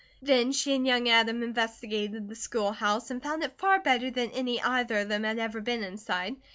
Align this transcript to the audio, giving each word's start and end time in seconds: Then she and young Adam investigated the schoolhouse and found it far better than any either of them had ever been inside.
Then 0.23 0.51
she 0.51 0.73
and 0.73 0.87
young 0.87 1.07
Adam 1.09 1.43
investigated 1.43 2.27
the 2.27 2.33
schoolhouse 2.33 3.11
and 3.11 3.21
found 3.21 3.43
it 3.43 3.59
far 3.59 3.79
better 3.81 4.09
than 4.09 4.31
any 4.31 4.59
either 4.59 4.97
of 5.01 5.09
them 5.09 5.21
had 5.21 5.37
ever 5.37 5.61
been 5.61 5.83
inside. 5.83 6.37